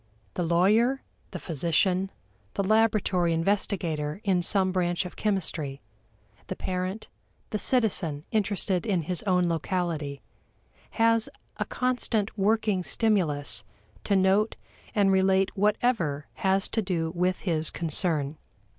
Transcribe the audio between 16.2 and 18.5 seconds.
has to do with his concern.